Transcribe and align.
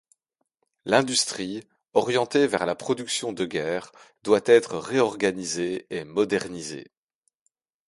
L’industrie, 0.85 1.61
orientée 1.93 2.47
vers 2.47 2.65
la 2.65 2.73
production 2.73 3.33
de 3.33 3.45
guerre, 3.45 3.91
doit 4.23 4.41
être 4.45 4.79
réorganisée 4.79 5.85
et 5.91 6.05
modernisée. 6.05 6.91